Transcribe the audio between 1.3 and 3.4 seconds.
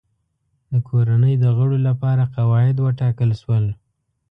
د غړو لپاره قواعد وټاکل